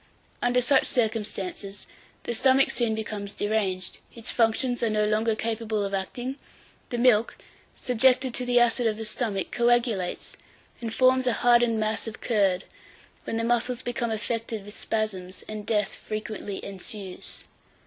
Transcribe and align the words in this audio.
Under 0.41 0.61
such 0.61 0.85
circumstances, 0.87 1.85
the 2.23 2.33
stomach 2.33 2.71
soon 2.71 2.95
becomes 2.95 3.35
deranged; 3.35 3.99
its 4.15 4.31
functions 4.31 4.81
are 4.81 4.89
no 4.89 5.05
longer 5.05 5.35
capable 5.35 5.85
of 5.85 5.93
acting; 5.93 6.39
the 6.89 6.97
milk, 6.97 7.37
subjected 7.75 8.33
to 8.33 8.43
the 8.43 8.59
acid 8.59 8.87
of 8.87 8.97
the 8.97 9.05
stomach, 9.05 9.51
coagulates, 9.51 10.35
and 10.81 10.91
forms 10.91 11.27
a 11.27 11.33
hardened 11.45 11.79
mass 11.79 12.07
of 12.07 12.19
curd, 12.19 12.63
when 13.25 13.37
the 13.37 13.43
muscles 13.43 13.83
become 13.83 14.09
affected 14.09 14.65
with 14.65 14.75
spasms, 14.75 15.43
and 15.47 15.67
death 15.67 15.95
frequently 15.95 16.65
ensues. 16.65 17.43